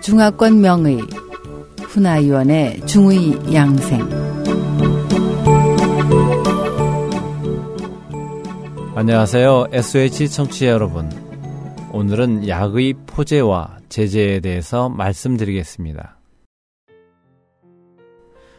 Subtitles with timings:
[0.00, 0.98] 중화권 명의
[1.82, 4.08] 훈아위원의 중의 양생
[8.98, 9.66] 안녕하세요.
[9.70, 11.08] SH 청취자 여러분.
[11.92, 16.18] 오늘은 약의 포제와 제재에 대해서 말씀드리겠습니다.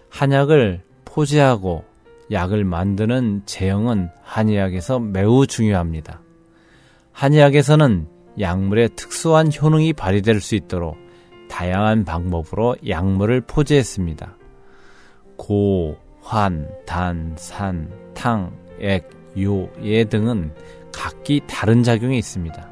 [0.10, 1.84] 한약을 포제하고
[2.32, 6.22] 약을 만드는 제형은 한의학에서 매우 중요합니다.
[7.12, 8.08] 한의학에서는
[8.40, 10.98] 약물의 특수한 효능이 발휘될 수 있도록
[11.50, 14.38] 다양한 방법으로 약물을 포제했습니다.
[15.38, 19.10] 고, 환, 단, 산, 탕, 액,
[19.42, 20.54] 요, 예 등은
[20.94, 22.70] 각기 다른 작용이 있습니다.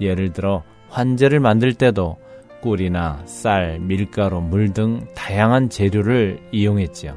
[0.00, 2.16] 예를 들어 환제를 만들 때도
[2.60, 7.16] 꿀이나 쌀, 밀가루, 물 등 다양한 재료를 이용했지요.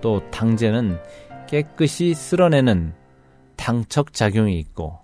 [0.00, 0.98] 또 탕제는
[1.46, 2.92] 깨끗이 쓸어내는
[3.56, 4.98] 탕척 작용이 있고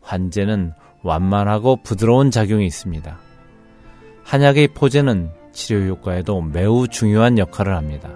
[0.00, 3.18] 환제는 완만하고 부드러운 작용이 있습니다.
[4.24, 8.10] 한약의 포제는 치료 효과에도 매우 중요한 역할을 합니다.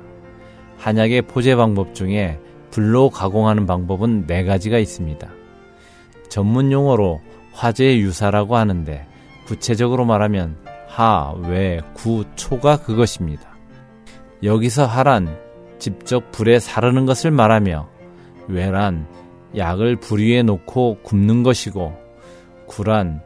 [0.78, 2.38] 한약의 포제 방법 중에
[2.70, 5.28] 불로 가공하는 방법은 네 가지가 있습니다.
[6.28, 7.20] 전문 용어로
[7.52, 9.06] 화재 유사라고 하는데
[9.46, 10.56] 구체적으로 말하면
[10.88, 13.48] 하, 외, 구, 초가 그것입니다.
[14.42, 15.36] 여기서 하란
[15.78, 17.88] 직접 불에 사르는 것을 말하며
[18.48, 19.06] 외란
[19.56, 21.92] 약을 불 위에 놓고 굽는 것이고
[22.66, 23.20] 구란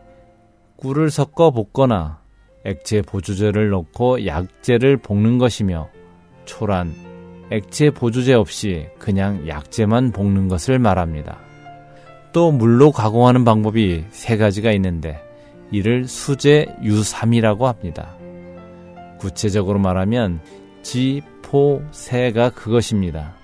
[0.77, 2.21] 꿀을 섞어 볶거나
[2.65, 5.89] 액체 보조제를 넣고 약재를 볶는 것이며
[6.45, 6.95] 초란
[7.51, 11.39] 액체 보조제 없이 그냥 약재만 볶는 것을 말합니다.
[12.33, 15.19] 또 물로 가공하는 방법이 세 가지가 있는데
[15.71, 18.15] 이를 수제 유삼이라고 합니다.
[19.19, 20.41] 구체적으로 말하면
[20.83, 23.35] 지, 포, 세가 그것입니다.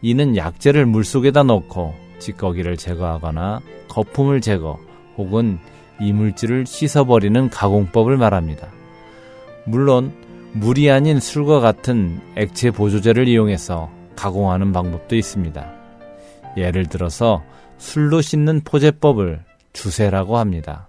[0.00, 1.94] 이는 약재를 물속에다 넣고
[2.24, 4.78] 찌꺼기를 제거하거나 거품을 제거
[5.16, 5.58] 혹은
[6.00, 8.68] 이물질을 씻어버리는 가공법을 말합니다.
[9.64, 10.12] 물론
[10.52, 15.72] 물이 아닌 술과 같은 액체 보조제를 이용해서 가공하는 방법도 있습니다.
[16.56, 17.42] 예를 들어서
[17.78, 19.40] 술로 씻는 포제법을
[19.72, 20.88] 주세라고 합니다.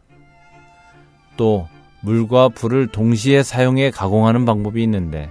[1.37, 1.67] 또
[2.01, 5.29] 물과 불을 동시에 사용해 가공하는 방법이 있는데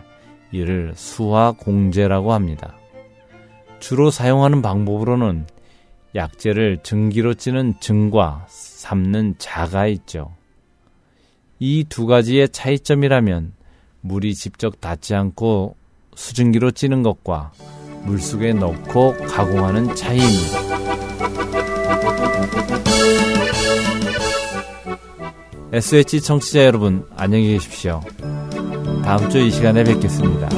[0.51, 2.75] 이를 수화 공제라고 합니다.
[3.79, 5.47] 주로 사용하는 방법으로는
[6.15, 10.33] 약재를 증기로 찌는 증과 삶는 자가 있죠.
[11.59, 13.53] 이 두 가지의 차이점이라면
[14.01, 15.77] 물이 직접 닿지 않고
[16.15, 17.53] 수증기로 찌는 것과
[18.05, 20.59] 물속에 넣고 가공하는 차이입니다.
[25.73, 28.01] SH 청취자 여러분, 안녕히 계십시오.
[29.03, 30.49] 다음 주 이 시간에 뵙겠습니다.